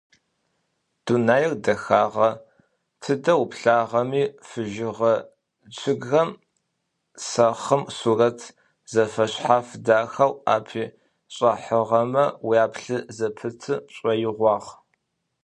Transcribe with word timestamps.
Дунаир 1.05 1.53
дэхагъэ: 1.63 2.29
тыдэ 3.01 3.33
уплъагъэми 3.41 4.23
фыжьыгъэ, 4.47 5.13
чъыгхэм 5.77 6.29
сэхъым 7.27 7.83
сурэт 7.97 8.39
зэфэшъхьаф 8.91 9.67
дахэу 9.85 10.31
апишӏахьыгъэмэ 10.55 12.25
уяплъы 12.47 12.97
зэпыты 13.17 13.73
пшӏоигъуагъ. 13.85 14.69